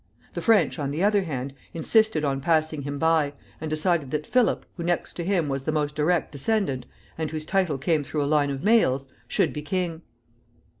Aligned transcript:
The 0.33 0.41
French, 0.41 0.79
on 0.79 0.89
the 0.89 1.03
other 1.03 1.21
hand, 1.25 1.53
insisted 1.75 2.25
on 2.25 2.41
passing 2.41 2.81
him 2.81 2.97
by, 2.97 3.33
and 3.61 3.69
decided 3.69 4.09
that 4.09 4.25
Philip, 4.25 4.65
who, 4.75 4.81
next 4.83 5.13
to 5.13 5.23
him, 5.23 5.47
was 5.47 5.61
the 5.65 5.71
most 5.71 5.93
direct 5.93 6.31
descendant, 6.31 6.87
and 7.19 7.29
whose 7.29 7.45
title 7.45 7.77
came 7.77 8.03
through 8.03 8.23
a 8.23 8.25
line 8.25 8.49
of 8.49 8.63
males, 8.63 9.07
should 9.27 9.53
be 9.53 9.61
king. 9.61 10.01